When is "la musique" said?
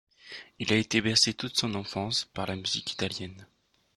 2.47-2.91